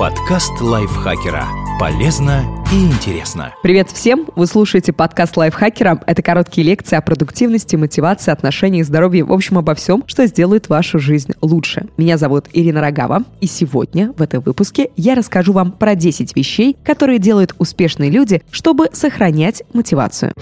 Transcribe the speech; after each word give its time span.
Подкаст 0.00 0.62
лайфхакера. 0.62 1.46
Полезно 1.78 2.64
и 2.72 2.86
интересно. 2.86 3.54
Привет 3.62 3.90
всем! 3.90 4.26
Вы 4.34 4.46
слушаете 4.46 4.94
подкаст 4.94 5.36
лайфхакера. 5.36 6.02
Это 6.06 6.22
короткие 6.22 6.66
лекции 6.66 6.96
о 6.96 7.02
продуктивности, 7.02 7.76
мотивации, 7.76 8.30
отношениях, 8.30 8.86
здоровье, 8.86 9.24
в 9.24 9.32
общем, 9.34 9.58
обо 9.58 9.74
всем, 9.74 10.02
что 10.06 10.26
сделает 10.26 10.70
вашу 10.70 10.98
жизнь 10.98 11.34
лучше. 11.42 11.86
Меня 11.98 12.16
зовут 12.16 12.46
Ирина 12.54 12.80
Рогава, 12.80 13.24
и 13.42 13.46
сегодня 13.46 14.14
в 14.16 14.22
этом 14.22 14.40
выпуске 14.40 14.88
я 14.96 15.14
расскажу 15.14 15.52
вам 15.52 15.70
про 15.70 15.94
10 15.94 16.34
вещей, 16.34 16.78
которые 16.82 17.18
делают 17.18 17.54
успешные 17.58 18.10
люди, 18.10 18.40
чтобы 18.50 18.88
сохранять 18.94 19.64
мотивацию. 19.74 20.32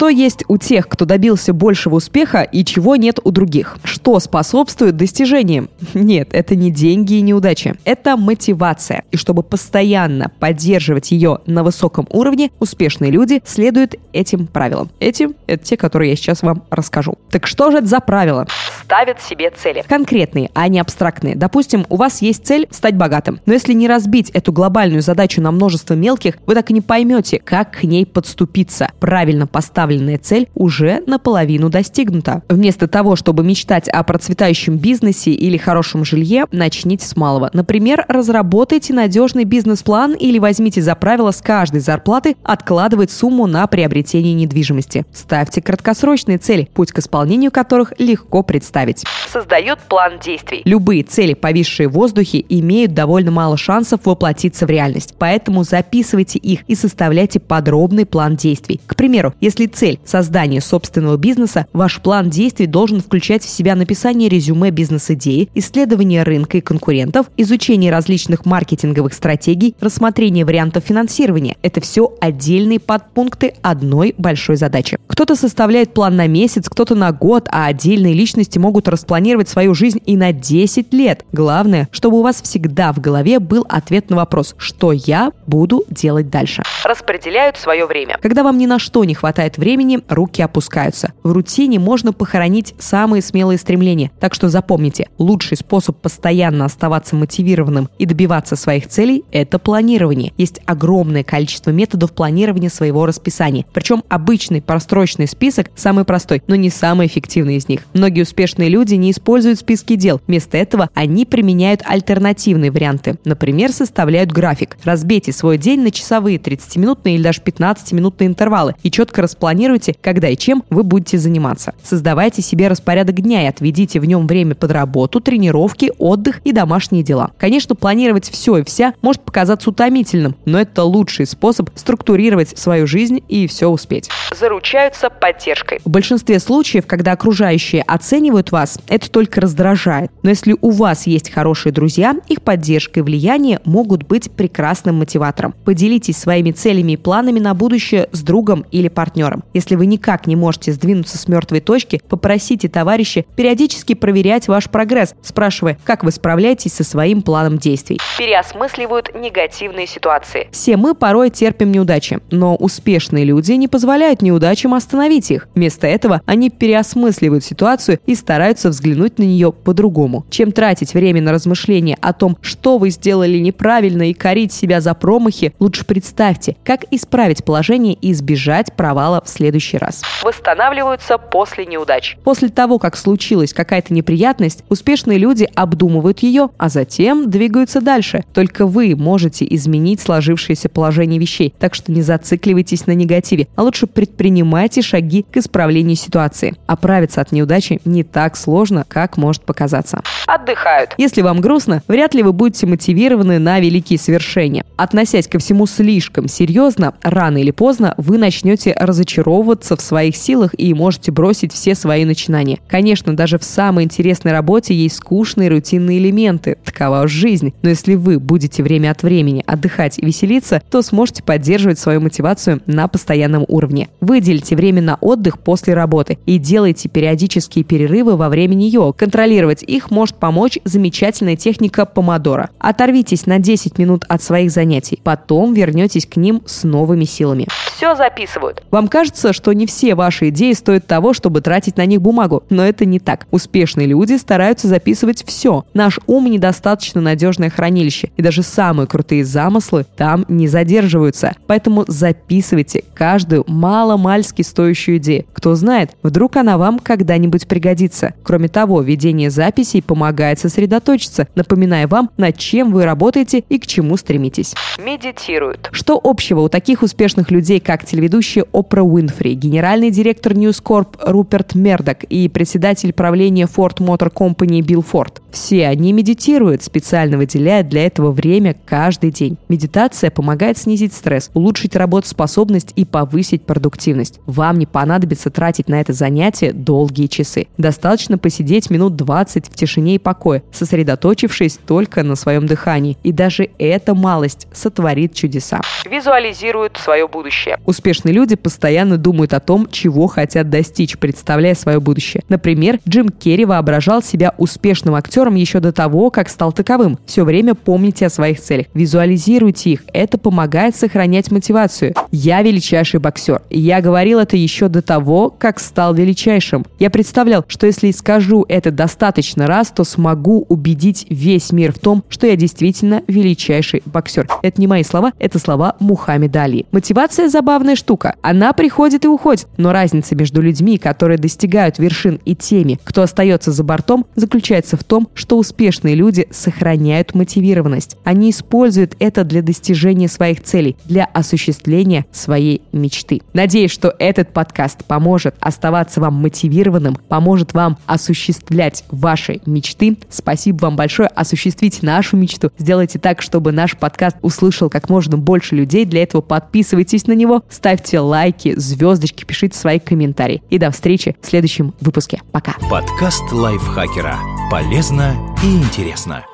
Что 0.00 0.08
есть 0.08 0.44
у 0.48 0.56
тех, 0.56 0.88
кто 0.88 1.04
добился 1.04 1.52
большего 1.52 1.96
успеха 1.96 2.40
и 2.40 2.64
чего 2.64 2.96
нет 2.96 3.20
у 3.22 3.30
других? 3.30 3.76
Что 3.84 4.18
способствует 4.18 4.96
достижениям? 4.96 5.68
Нет, 5.92 6.30
это 6.32 6.56
не 6.56 6.70
деньги 6.70 7.16
и 7.16 7.20
неудачи. 7.20 7.74
Это 7.84 8.16
мотивация. 8.16 9.04
И 9.10 9.18
чтобы 9.18 9.42
постоянно 9.42 10.32
поддерживать 10.40 11.10
ее 11.10 11.40
на 11.44 11.62
высоком 11.62 12.06
уровне, 12.08 12.50
успешные 12.60 13.10
люди 13.10 13.42
следуют 13.44 13.96
этим 14.14 14.46
правилам. 14.46 14.88
Эти— 15.00 15.28
это 15.46 15.62
те, 15.62 15.76
которые 15.76 16.08
я 16.08 16.16
сейчас 16.16 16.40
вам 16.40 16.62
расскажу. 16.70 17.18
Так 17.30 17.46
что 17.46 17.70
же 17.70 17.76
это 17.76 17.86
за 17.86 18.00
правила? 18.00 18.46
Ставят 18.82 19.20
себе 19.20 19.50
цели. 19.50 19.84
Конкретные, 19.86 20.50
а 20.54 20.66
не 20.68 20.80
абстрактные. 20.80 21.36
Допустим, 21.36 21.84
у 21.90 21.96
вас 21.96 22.22
есть 22.22 22.46
цель 22.46 22.66
стать 22.70 22.96
богатым. 22.96 23.38
Но 23.44 23.52
если 23.52 23.74
не 23.74 23.86
разбить 23.86 24.30
эту 24.30 24.50
глобальную 24.50 25.02
задачу 25.02 25.42
на 25.42 25.50
множество 25.50 25.92
мелких, 25.92 26.38
вы 26.46 26.54
так 26.54 26.70
и 26.70 26.72
не 26.72 26.80
поймете, 26.80 27.38
как 27.38 27.72
к 27.72 27.82
ней 27.82 28.06
подступиться. 28.06 28.90
Правильно 28.98 29.46
поставить 29.46 29.89
поставленная 29.90 30.18
цель 30.18 30.48
уже 30.54 31.02
наполовину 31.06 31.68
достигнута. 31.68 32.42
Вместо 32.48 32.86
того, 32.86 33.16
чтобы 33.16 33.42
мечтать 33.42 33.88
о 33.88 34.04
процветающем 34.04 34.76
бизнесе 34.76 35.32
или 35.32 35.56
хорошем 35.56 36.04
жилье, 36.04 36.46
начните 36.52 37.06
с 37.06 37.16
малого. 37.16 37.50
Например, 37.52 38.04
разработайте 38.06 38.94
надежный 38.94 39.44
бизнес-план 39.44 40.14
или 40.14 40.38
возьмите 40.38 40.80
за 40.80 40.94
правило 40.94 41.32
с 41.32 41.42
каждой 41.42 41.80
зарплаты 41.80 42.36
откладывать 42.44 43.10
сумму 43.10 43.46
на 43.46 43.66
приобретение 43.66 44.34
недвижимости. 44.34 45.04
Ставьте 45.12 45.60
краткосрочные 45.60 46.38
цели, 46.38 46.68
путь 46.72 46.92
к 46.92 47.00
исполнению 47.00 47.50
которых 47.50 47.92
легко 47.98 48.44
представить. 48.44 49.04
Создает 49.32 49.80
план 49.80 50.20
действий. 50.24 50.62
Любые 50.64 51.02
цели, 51.02 51.34
повисшие 51.34 51.88
в 51.88 51.92
воздухе, 51.92 52.44
имеют 52.48 52.94
довольно 52.94 53.32
мало 53.32 53.56
шансов 53.56 54.00
воплотиться 54.04 54.66
в 54.66 54.70
реальность. 54.70 55.14
Поэтому 55.18 55.64
записывайте 55.64 56.38
их 56.38 56.60
и 56.68 56.76
составляйте 56.76 57.40
подробный 57.40 58.06
план 58.06 58.36
действий. 58.36 58.80
К 58.86 58.94
примеру, 58.94 59.34
если 59.40 59.66
цель– 59.80 59.98
создание 60.04 60.60
собственного 60.60 61.16
бизнеса, 61.16 61.64
ваш 61.72 62.02
план 62.02 62.28
действий 62.28 62.66
должен 62.66 63.00
включать 63.00 63.42
в 63.42 63.48
себя 63.48 63.74
написание 63.74 64.28
резюме 64.28 64.70
бизнес-идеи, 64.70 65.48
исследование 65.54 66.22
рынка 66.22 66.58
и 66.58 66.60
конкурентов, 66.60 67.28
изучение 67.38 67.90
различных 67.90 68.44
маркетинговых 68.44 69.14
стратегий, 69.14 69.74
рассмотрение 69.80 70.44
вариантов 70.44 70.84
финансирования. 70.84 71.56
Это 71.62 71.80
все 71.80 72.12
отдельные 72.20 72.78
подпункты 72.78 73.54
одной 73.62 74.14
большой 74.18 74.56
задачи. 74.56 74.98
Кто-то 75.06 75.34
составляет 75.34 75.94
план 75.94 76.14
на 76.14 76.26
месяц, 76.26 76.68
кто-то 76.68 76.94
на 76.94 77.10
год, 77.12 77.48
а 77.50 77.64
отдельные 77.64 78.12
личности 78.12 78.58
могут 78.58 78.86
распланировать 78.86 79.48
свою 79.48 79.72
жизнь 79.72 80.02
и 80.04 80.14
на 80.18 80.34
10 80.34 80.92
лет. 80.92 81.24
Главное, 81.32 81.88
чтобы 81.90 82.18
у 82.18 82.22
вас 82.22 82.42
всегда 82.42 82.92
в 82.92 83.00
голове 83.00 83.38
был 83.38 83.64
ответ 83.66 84.10
на 84.10 84.16
вопрос, 84.16 84.54
что 84.58 84.92
я 84.92 85.32
буду 85.46 85.86
делать 85.88 86.28
дальше. 86.28 86.64
Распределяют 86.84 87.56
свое 87.56 87.86
время. 87.86 88.18
Когда 88.20 88.42
вам 88.42 88.58
ни 88.58 88.66
на 88.66 88.78
что 88.78 89.04
не 89.04 89.14
хватает 89.14 89.56
времени, 89.56 89.69
времени 89.70 90.00
руки 90.08 90.42
опускаются. 90.42 91.12
В 91.22 91.30
рутине 91.30 91.78
можно 91.78 92.12
похоронить 92.12 92.74
самые 92.80 93.22
смелые 93.22 93.56
стремления. 93.56 94.10
Так 94.18 94.34
что 94.34 94.48
запомните, 94.48 95.08
лучший 95.16 95.56
способ 95.56 95.96
постоянно 95.96 96.64
оставаться 96.64 97.14
мотивированным 97.14 97.88
и 97.96 98.04
добиваться 98.04 98.56
своих 98.56 98.88
целей– 98.88 99.22
это 99.30 99.60
планирование. 99.60 100.32
Есть 100.36 100.60
огромное 100.66 101.22
количество 101.22 101.70
методов 101.70 102.12
планирования 102.12 102.68
своего 102.68 103.06
расписания. 103.06 103.64
Причем 103.72 104.02
обычный 104.08 104.60
прострочный 104.60 105.28
список 105.28 105.70
самый 105.76 106.04
простой, 106.04 106.42
но 106.48 106.56
не 106.56 106.68
самый 106.68 107.06
эффективный 107.06 107.54
из 107.54 107.68
них. 107.68 107.82
Многие 107.94 108.22
успешные 108.22 108.70
люди 108.70 108.96
не 108.96 109.12
используют 109.12 109.60
списки 109.60 109.94
дел. 109.94 110.20
Вместо 110.26 110.58
этого 110.58 110.90
они 110.94 111.26
применяют 111.26 111.82
альтернативные 111.86 112.72
варианты. 112.72 113.20
Например, 113.24 113.70
составляют 113.70 114.32
график. 114.32 114.76
Разбейте 114.82 115.32
свой 115.32 115.58
день 115.58 115.82
на 115.82 115.92
часовые 115.92 116.38
30-минутные 116.38 117.14
или 117.14 117.22
даже 117.22 117.40
15-минутные 117.42 118.26
интервалы 118.26 118.74
и 118.82 118.90
четко 118.90 119.22
распланируйте 119.22 119.49
Планируйте, 119.50 119.96
когда 120.00 120.28
и 120.28 120.36
чем 120.36 120.62
вы 120.70 120.84
будете 120.84 121.18
заниматься. 121.18 121.74
Создавайте 121.82 122.40
себе 122.40 122.68
распорядок 122.68 123.20
дня 123.20 123.42
и 123.42 123.46
отведите 123.46 123.98
в 123.98 124.04
нем 124.04 124.28
время 124.28 124.54
под 124.54 124.70
работу, 124.70 125.18
тренировки, 125.18 125.90
отдых 125.98 126.40
и 126.44 126.52
домашние 126.52 127.02
дела. 127.02 127.32
Конечно, 127.36 127.74
планировать 127.74 128.30
все 128.30 128.58
и 128.58 128.62
вся 128.62 128.94
может 129.02 129.22
показаться 129.22 129.70
утомительным, 129.70 130.36
но 130.44 130.60
это 130.60 130.84
лучший 130.84 131.26
способ 131.26 131.68
структурировать 131.74 132.56
свою 132.56 132.86
жизнь 132.86 133.24
и 133.26 133.48
все 133.48 133.66
успеть. 133.66 134.08
Заручаются 134.38 135.10
поддержкой. 135.10 135.80
В 135.84 135.90
большинстве 135.90 136.38
случаев, 136.38 136.86
когда 136.86 137.10
окружающие 137.10 137.82
оценивают 137.82 138.52
вас, 138.52 138.78
это 138.86 139.10
только 139.10 139.40
раздражает. 139.40 140.12
Но 140.22 140.30
если 140.30 140.54
у 140.60 140.70
вас 140.70 141.08
есть 141.08 141.28
хорошие 141.28 141.72
друзья, 141.72 142.14
их 142.28 142.42
поддержка 142.42 143.00
и 143.00 143.02
влияние 143.02 143.58
могут 143.64 144.04
быть 144.04 144.30
прекрасным 144.30 145.00
мотиватором. 145.00 145.56
Поделитесь 145.64 146.18
своими 146.18 146.52
целями 146.52 146.92
и 146.92 146.96
планами 146.96 147.40
на 147.40 147.52
будущее 147.54 148.08
с 148.12 148.22
другом 148.22 148.64
или 148.70 148.86
партнером. 148.86 149.39
Если 149.54 149.76
вы 149.76 149.86
никак 149.86 150.26
не 150.26 150.36
можете 150.36 150.72
сдвинуться 150.72 151.18
с 151.18 151.28
мертвой 151.28 151.60
точки, 151.60 152.00
попросите 152.08 152.68
товарища 152.68 153.24
периодически 153.36 153.94
проверять 153.94 154.48
ваш 154.48 154.68
прогресс, 154.70 155.14
спрашивая, 155.22 155.78
как 155.84 156.04
вы 156.04 156.10
справляетесь 156.10 156.72
со 156.72 156.84
своим 156.84 157.22
планом 157.22 157.58
действий. 157.58 157.98
Переосмысливают 158.18 159.14
негативные 159.14 159.86
ситуации. 159.86 160.48
Все 160.52 160.76
мы 160.76 160.94
порой 160.94 161.30
терпим 161.30 161.72
неудачи, 161.72 162.20
но 162.30 162.56
успешные 162.56 163.24
люди 163.24 163.52
не 163.52 163.68
позволяют 163.68 164.22
неудачам 164.22 164.74
остановить 164.74 165.30
их. 165.30 165.48
Вместо 165.54 165.86
этого 165.86 166.22
они 166.26 166.50
переосмысливают 166.50 167.44
ситуацию 167.44 167.98
и 168.06 168.14
стараются 168.14 168.68
взглянуть 168.68 169.18
на 169.18 169.22
нее 169.24 169.52
по-другому. 169.52 170.26
Чем 170.30 170.52
тратить 170.52 170.94
время 170.94 171.22
на 171.22 171.32
размышления 171.32 171.96
о 172.00 172.12
том, 172.12 172.36
что 172.42 172.78
вы 172.78 172.90
сделали 172.90 173.38
неправильно 173.38 174.10
и 174.10 174.12
корить 174.12 174.52
себя 174.52 174.80
за 174.80 174.94
промахи, 174.94 175.54
лучше 175.58 175.84
представьте, 175.84 176.56
как 176.64 176.84
исправить 176.90 177.44
положение 177.44 177.94
и 177.94 178.12
избежать 178.12 178.74
провала 178.74 179.22
в 179.24 179.28
следующий 179.30 179.78
раз. 179.78 180.02
Восстанавливаются 180.22 181.18
после 181.18 181.66
неудач. 181.66 182.16
После 182.24 182.48
того, 182.48 182.78
как 182.78 182.96
случилась 182.96 183.52
какая-то 183.52 183.94
неприятность, 183.94 184.64
успешные 184.68 185.18
люди 185.18 185.48
обдумывают 185.54 186.20
ее, 186.20 186.50
а 186.58 186.68
затем 186.68 187.30
двигаются 187.30 187.80
дальше. 187.80 188.24
Только 188.34 188.66
вы 188.66 188.94
можете 188.96 189.46
изменить 189.48 190.00
сложившееся 190.00 190.68
положение 190.68 191.20
вещей, 191.20 191.54
так 191.58 191.74
что 191.74 191.92
не 191.92 192.02
зацикливайтесь 192.02 192.86
на 192.86 192.92
негативе, 192.92 193.46
а 193.56 193.62
лучше 193.62 193.86
предпринимайте 193.86 194.82
шаги 194.82 195.24
к 195.30 195.36
исправлению 195.36 195.96
ситуации. 195.96 196.56
Оправиться 196.66 197.20
от 197.20 197.32
неудачи 197.32 197.80
не 197.84 198.02
так 198.02 198.36
сложно, 198.36 198.84
как 198.88 199.16
может 199.16 199.44
показаться. 199.44 200.02
Отдыхают. 200.26 200.94
Если 200.98 201.22
вам 201.22 201.40
грустно, 201.40 201.82
вряд 201.88 202.14
ли 202.14 202.22
вы 202.22 202.32
будете 202.32 202.66
мотивированы 202.66 203.38
на 203.38 203.60
великие 203.60 203.98
свершения. 203.98 204.64
Относясь 204.76 205.28
ко 205.28 205.38
всему 205.38 205.66
слишком 205.66 206.28
серьезно, 206.28 206.94
рано 207.02 207.38
или 207.38 207.50
поздно 207.50 207.94
вы 207.96 208.18
начнете 208.18 208.74
разочаровываться 208.78 209.19
разочаровываться 209.20 209.76
в 209.76 209.80
своих 209.80 210.16
силах 210.16 210.52
и 210.56 210.72
можете 210.74 211.12
бросить 211.12 211.52
все 211.52 211.74
свои 211.74 212.04
начинания. 212.04 212.58
Конечно, 212.68 213.14
даже 213.14 213.38
в 213.38 213.44
самой 213.44 213.84
интересной 213.84 214.32
работе 214.32 214.74
есть 214.74 214.96
скучные 214.96 215.50
рутинные 215.50 215.98
элементы. 215.98 216.56
Такова 216.64 217.06
жизнь. 217.06 217.52
Но 217.62 217.70
если 217.70 217.94
вы 217.94 218.18
будете 218.18 218.62
время 218.62 218.90
от 218.90 219.02
времени 219.02 219.44
отдыхать 219.46 219.98
и 219.98 220.06
веселиться, 220.06 220.62
то 220.70 220.82
сможете 220.82 221.22
поддерживать 221.22 221.78
свою 221.78 222.00
мотивацию 222.00 222.60
на 222.66 222.88
постоянном 222.88 223.44
уровне. 223.48 223.88
Выделите 224.00 224.56
время 224.56 224.82
на 224.82 224.96
отдых 225.00 225.38
после 225.38 225.74
работы 225.74 226.18
и 226.26 226.38
делайте 226.38 226.88
периодические 226.88 227.64
перерывы 227.64 228.16
во 228.16 228.28
время 228.28 228.54
нее. 228.54 228.94
Контролировать 228.96 229.62
их 229.62 229.90
может 229.90 230.16
помочь 230.16 230.58
замечательная 230.64 231.36
техника 231.36 231.84
помодора. 231.84 232.50
Оторвитесь 232.58 233.26
на 233.26 233.38
10 233.38 233.78
минут 233.78 234.04
от 234.08 234.22
своих 234.22 234.50
занятий, 234.50 235.00
потом 235.02 235.54
вернетесь 235.54 236.06
к 236.06 236.16
ним 236.16 236.42
с 236.46 236.64
новыми 236.64 237.04
силами. 237.04 237.46
Все 237.80 237.94
записывают. 237.94 238.62
Вам 238.70 238.88
кажется, 238.88 239.32
что 239.32 239.54
не 239.54 239.64
все 239.64 239.94
ваши 239.94 240.28
идеи 240.28 240.52
стоят 240.52 240.86
того, 240.86 241.14
чтобы 241.14 241.40
тратить 241.40 241.78
на 241.78 241.86
них 241.86 242.02
бумагу. 242.02 242.42
Но 242.50 242.62
это 242.62 242.84
не 242.84 243.00
так. 243.00 243.26
Успешные 243.30 243.86
люди 243.86 244.18
стараются 244.18 244.68
записывать 244.68 245.24
все. 245.26 245.64
Наш 245.72 245.98
ум 246.06 246.26
недостаточно 246.26 247.00
надежное 247.00 247.48
хранилище. 247.48 248.10
И 248.18 248.22
даже 248.22 248.42
самые 248.42 248.86
крутые 248.86 249.24
замыслы 249.24 249.86
там 249.96 250.26
не 250.28 250.46
задерживаются. 250.46 251.32
Поэтому 251.46 251.86
записывайте 251.88 252.84
каждую 252.92 253.44
мало-мальски 253.46 254.42
стоящую 254.42 254.98
идею. 254.98 255.24
Кто 255.32 255.54
знает, 255.54 255.92
вдруг 256.02 256.36
она 256.36 256.58
вам 256.58 256.80
когда-нибудь 256.80 257.48
пригодится. 257.48 258.12
Кроме 258.22 258.48
того, 258.48 258.82
ведение 258.82 259.30
записей 259.30 259.80
помогает 259.82 260.38
сосредоточиться, 260.38 261.28
напоминая 261.34 261.88
вам, 261.88 262.10
над 262.18 262.36
чем 262.36 262.72
вы 262.72 262.84
работаете 262.84 263.42
и 263.48 263.58
к 263.58 263.66
чему 263.66 263.96
стремитесь. 263.96 264.54
Медитируют. 264.78 265.70
Что 265.72 265.98
общего 266.04 266.40
у 266.40 266.50
таких 266.50 266.82
успешных 266.82 267.30
людей, 267.30 267.58
как 267.70 267.86
телеведущая 267.86 268.46
Опра 268.52 268.82
Уинфри, 268.82 269.34
генеральный 269.34 269.92
директор 269.92 270.32
News 270.32 270.60
Corp 270.60 270.96
Руперт 271.06 271.54
Мердок 271.54 272.02
и 272.02 272.28
председатель 272.28 272.92
правления 272.92 273.44
Ford 273.46 273.76
Motor 273.76 274.12
Company 274.12 274.60
Билл 274.60 274.82
Форд. 274.82 275.22
Все 275.30 275.68
они 275.68 275.92
медитируют, 275.92 276.64
специально 276.64 277.16
выделяя 277.16 277.62
для 277.62 277.86
этого 277.86 278.10
время 278.10 278.56
каждый 278.66 279.12
день. 279.12 279.38
Медитация 279.48 280.10
помогает 280.10 280.58
снизить 280.58 280.92
стресс, 280.92 281.30
улучшить 281.32 281.76
работоспособность 281.76 282.72
и 282.74 282.84
повысить 282.84 283.42
продуктивность. 283.42 284.18
Вам 284.26 284.58
не 284.58 284.66
понадобится 284.66 285.30
тратить 285.30 285.68
на 285.68 285.80
это 285.80 285.92
занятие 285.92 286.52
долгие 286.52 287.06
часы. 287.06 287.46
Достаточно 287.56 288.18
посидеть 288.18 288.68
минут 288.70 288.96
20 288.96 289.46
в 289.46 289.54
тишине 289.54 289.94
и 289.94 289.98
покое, 290.00 290.42
сосредоточившись 290.50 291.60
только 291.64 292.02
на 292.02 292.16
своем 292.16 292.46
дыхании. 292.46 292.98
И 293.04 293.12
даже 293.12 293.48
эта 293.58 293.94
малость 293.94 294.48
сотворит 294.52 295.14
чудеса. 295.14 295.60
Визуализируют 295.88 296.76
свое 296.76 297.06
будущее. 297.06 297.59
Успешные 297.66 298.12
люди 298.12 298.36
постоянно 298.36 298.96
думают 298.96 299.32
о 299.34 299.40
том, 299.40 299.68
чего 299.70 300.06
хотят 300.06 300.50
достичь, 300.50 300.98
представляя 300.98 301.54
свое 301.54 301.78
будущее. 301.78 302.22
Например, 302.28 302.80
Джим 302.88 303.10
Керри 303.10 303.44
воображал 303.44 304.02
себя 304.02 304.34
успешным 304.38 304.94
актером 304.94 305.34
еще 305.34 305.60
до 305.60 305.72
того, 305.72 306.10
как 306.10 306.28
стал 306.28 306.52
таковым. 306.52 306.98
Все 307.06 307.24
время 307.24 307.54
помните 307.54 308.06
о 308.06 308.10
своих 308.10 308.40
целях, 308.40 308.66
визуализируйте 308.74 309.70
их. 309.70 309.84
Это 309.92 310.18
помогает 310.18 310.74
сохранять 310.74 311.30
мотивацию. 311.30 311.94
Я 312.10 312.42
величайший 312.42 312.98
боксер. 312.98 313.42
Я 313.50 313.80
говорил 313.80 314.18
это 314.18 314.36
еще 314.36 314.68
до 314.68 314.82
того, 314.82 315.30
как 315.30 315.60
стал 315.60 315.94
величайшим. 315.94 316.64
Я 316.78 316.90
представлял, 316.90 317.44
что 317.46 317.66
если 317.66 317.90
скажу 317.92 318.44
это 318.48 318.70
достаточно 318.70 319.46
раз, 319.46 319.68
то 319.68 319.84
смогу 319.84 320.44
убедить 320.48 321.06
весь 321.08 321.52
мир 321.52 321.72
в 321.72 321.78
том, 321.78 322.02
что 322.08 322.26
я 322.26 322.36
действительно 322.36 323.02
величайший 323.06 323.82
боксер. 323.84 324.26
Это 324.42 324.60
не 324.60 324.66
мои 324.66 324.82
слова, 324.82 325.12
это 325.18 325.38
слова 325.38 325.76
Мухаммеда 325.78 326.42
Али. 326.42 326.66
Мотивация 326.72 327.28
забавная 327.28 327.49
штука. 327.74 328.16
Она 328.22 328.52
приходит 328.52 329.04
и 329.04 329.08
уходит. 329.08 329.48
Но 329.56 329.72
разница 329.72 330.14
между 330.14 330.40
людьми, 330.40 330.78
которые 330.78 331.18
достигают 331.18 331.78
вершин 331.78 332.20
и 332.24 332.34
теми, 332.34 332.78
кто 332.84 333.02
остается 333.02 333.52
за 333.52 333.64
бортом, 333.64 334.06
заключается 334.14 334.76
в 334.76 334.84
том, 334.84 335.08
что 335.14 335.38
успешные 335.38 335.94
люди 335.94 336.26
сохраняют 336.30 337.14
мотивированность. 337.14 337.96
Они 338.04 338.30
используют 338.30 338.96
это 338.98 339.24
для 339.24 339.42
достижения 339.42 340.08
своих 340.08 340.42
целей, 340.42 340.76
для 340.84 341.04
осуществления 341.04 342.06
своей 342.12 342.62
мечты. 342.72 343.22
Надеюсь, 343.32 343.70
что 343.70 343.94
этот 343.98 344.32
подкаст 344.32 344.84
поможет 344.84 345.34
оставаться 345.40 346.00
вам 346.00 346.14
мотивированным, 346.14 346.96
поможет 347.08 347.54
вам 347.54 347.78
осуществлять 347.86 348.84
ваши 348.90 349.40
мечты. 349.46 349.96
Спасибо 350.08 350.62
вам 350.62 350.76
большое. 350.76 351.08
Осуществите 351.08 351.78
нашу 351.82 352.16
мечту. 352.16 352.50
Сделайте 352.58 352.98
так, 352.98 353.22
чтобы 353.22 353.52
наш 353.52 353.76
подкаст 353.76 354.16
услышал 354.22 354.70
как 354.70 354.88
можно 354.88 355.16
больше 355.16 355.54
людей. 355.54 355.84
Для 355.84 356.02
этого 356.02 356.20
подписывайтесь 356.20 357.06
на 357.06 357.12
него, 357.12 357.29
ставьте 357.48 358.00
лайки, 358.00 358.54
звездочки, 358.58 359.24
пишите 359.24 359.58
свои 359.58 359.78
комментарии. 359.78 360.42
И 360.50 360.58
до 360.58 360.70
встречи 360.70 361.16
в 361.20 361.26
следующем 361.26 361.74
выпуске. 361.80 362.22
Пока. 362.32 362.54
Подкаст 362.70 363.32
лайфхакера. 363.32 364.18
Полезно 364.50 365.14
и 365.42 365.56
интересно. 365.56 366.24